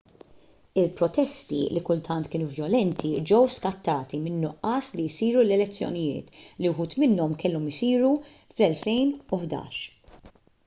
il-protesti 0.81 1.57
li 1.73 1.81
kultant 1.89 2.29
kienu 2.29 2.47
vjolenti 2.53 3.11
ġew 3.31 3.41
skattati 3.55 4.19
min-nuqqas 4.23 4.87
li 5.01 5.05
jsiru 5.15 5.43
l-elezzjonijiet 5.43 6.31
li 6.63 6.71
uħud 6.73 6.95
minnhom 7.03 7.35
kellhom 7.45 7.67
isiru 7.73 8.11
fl-2011 8.55 10.25